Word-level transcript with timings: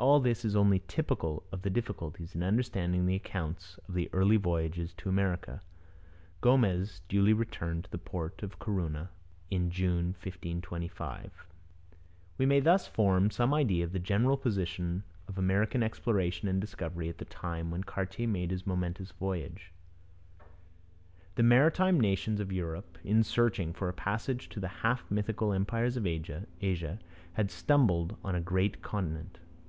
All 0.00 0.18
this 0.18 0.44
is 0.44 0.56
only 0.56 0.82
typical 0.88 1.44
of 1.52 1.62
the 1.62 1.70
difficulties 1.70 2.34
in 2.34 2.42
understanding 2.42 3.04
the 3.06 3.14
accounts 3.14 3.78
of 3.86 3.94
the 3.94 4.08
early 4.12 4.36
voyages 4.36 4.94
to 4.94 5.10
America. 5.10 5.60
Gomez 6.40 7.02
duly 7.06 7.34
returned 7.34 7.84
to 7.84 7.90
the 7.90 7.98
port 7.98 8.42
of 8.42 8.58
Corunna 8.58 9.10
in 9.48 9.70
June 9.70 10.06
1525. 10.06 11.30
We 12.36 12.46
may 12.46 12.58
thus 12.58 12.88
form 12.88 13.30
some 13.30 13.54
idea 13.54 13.84
of 13.84 13.92
the 13.92 14.00
general 14.00 14.36
position 14.38 15.04
of 15.28 15.38
American 15.38 15.82
exploration 15.82 16.48
and 16.48 16.60
discovery 16.60 17.08
at 17.08 17.18
the 17.18 17.26
time 17.26 17.70
when 17.70 17.84
Cartier 17.84 18.26
made 18.26 18.50
his 18.50 18.66
momentous 18.66 19.12
voyages. 19.12 19.62
The 21.36 21.44
maritime 21.44 22.00
nations 22.00 22.40
of 22.40 22.50
Europe, 22.50 22.98
in 23.04 23.22
searching 23.22 23.72
for 23.72 23.88
a 23.88 23.92
passage 23.94 24.48
to 24.48 24.60
the 24.60 24.68
half 24.82 25.08
mythical 25.10 25.52
empires 25.52 25.96
of 25.96 26.06
Asia, 26.06 26.98
had 27.34 27.50
stumbled 27.52 28.16
on 28.24 28.34
a 28.34 28.40
great 28.40 28.82
continent. 28.82 29.38